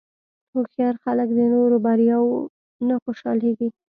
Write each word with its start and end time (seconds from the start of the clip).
هوښیار 0.53 0.95
خلک 1.03 1.29
د 1.33 1.39
نورو 1.53 1.77
بریاوو 1.85 2.35
نه 2.87 2.95
خوشحالېږي. 3.03 3.69